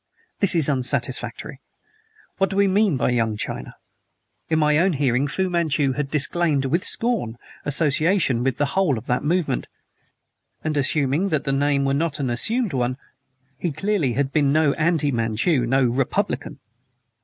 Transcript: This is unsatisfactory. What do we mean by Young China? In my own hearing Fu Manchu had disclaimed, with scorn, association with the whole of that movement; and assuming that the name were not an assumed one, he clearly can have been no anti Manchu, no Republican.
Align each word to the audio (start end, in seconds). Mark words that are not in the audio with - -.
This 0.39 0.55
is 0.55 0.67
unsatisfactory. 0.67 1.59
What 2.39 2.49
do 2.49 2.55
we 2.55 2.67
mean 2.67 2.97
by 2.97 3.11
Young 3.11 3.37
China? 3.37 3.75
In 4.49 4.57
my 4.57 4.79
own 4.79 4.93
hearing 4.93 5.27
Fu 5.27 5.47
Manchu 5.47 5.91
had 5.91 6.09
disclaimed, 6.09 6.65
with 6.65 6.83
scorn, 6.83 7.37
association 7.65 8.41
with 8.43 8.57
the 8.57 8.65
whole 8.73 8.97
of 8.97 9.05
that 9.05 9.23
movement; 9.23 9.67
and 10.63 10.75
assuming 10.75 11.29
that 11.29 11.43
the 11.43 11.51
name 11.51 11.85
were 11.85 11.93
not 11.93 12.19
an 12.19 12.31
assumed 12.31 12.73
one, 12.73 12.97
he 13.59 13.71
clearly 13.71 14.13
can 14.13 14.17
have 14.17 14.33
been 14.33 14.51
no 14.51 14.73
anti 14.73 15.11
Manchu, 15.11 15.67
no 15.67 15.83
Republican. 15.83 16.57